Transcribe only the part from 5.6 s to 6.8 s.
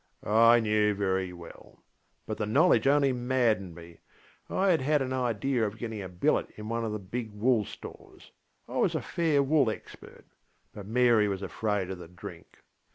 of getting a billet in